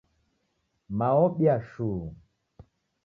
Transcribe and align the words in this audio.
Mao 0.97 1.21
obia 1.27 1.55
shuu 1.69 2.01